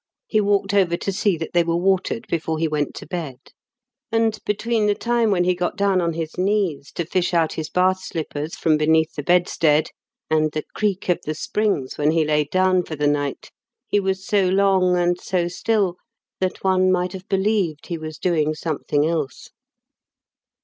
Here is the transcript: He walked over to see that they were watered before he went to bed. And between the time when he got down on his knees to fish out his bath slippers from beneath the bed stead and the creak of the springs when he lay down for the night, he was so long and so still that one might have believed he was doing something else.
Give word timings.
He 0.25 0.41
walked 0.41 0.73
over 0.73 0.97
to 0.97 1.11
see 1.11 1.37
that 1.37 1.51
they 1.53 1.63
were 1.63 1.75
watered 1.77 2.25
before 2.25 2.57
he 2.57 2.67
went 2.67 2.95
to 2.95 3.05
bed. 3.05 3.37
And 4.11 4.39
between 4.47 4.87
the 4.87 4.95
time 4.95 5.29
when 5.29 5.43
he 5.43 5.53
got 5.53 5.77
down 5.77 6.01
on 6.01 6.13
his 6.13 6.39
knees 6.39 6.91
to 6.93 7.05
fish 7.05 7.35
out 7.35 7.53
his 7.53 7.69
bath 7.69 8.03
slippers 8.03 8.55
from 8.55 8.77
beneath 8.77 9.13
the 9.13 9.21
bed 9.21 9.47
stead 9.47 9.89
and 10.27 10.53
the 10.53 10.63
creak 10.73 11.07
of 11.07 11.19
the 11.23 11.35
springs 11.35 11.99
when 11.99 12.09
he 12.09 12.25
lay 12.25 12.45
down 12.45 12.81
for 12.81 12.95
the 12.95 13.05
night, 13.05 13.51
he 13.87 13.99
was 13.99 14.25
so 14.25 14.47
long 14.47 14.97
and 14.97 15.19
so 15.21 15.47
still 15.47 15.97
that 16.39 16.63
one 16.63 16.91
might 16.91 17.13
have 17.13 17.29
believed 17.29 17.85
he 17.85 17.99
was 17.99 18.17
doing 18.17 18.55
something 18.55 19.05
else. 19.05 19.51